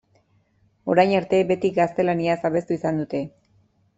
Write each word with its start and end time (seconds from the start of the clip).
Orain 0.93 1.13
arte 1.17 1.41
beti 1.51 1.71
gaztelaniaz 1.77 2.39
abestu 2.51 2.79
izan 2.79 3.01
dute. 3.03 3.21